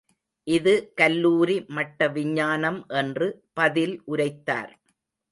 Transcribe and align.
இது 0.47 0.71
கல்லூரி 0.95 1.57
மட்ட 1.69 2.07
விஞ்ஞானம் 2.11 2.79
என்று 2.93 3.27
பதில் 3.53 3.93
உரைத்தார். 4.05 4.71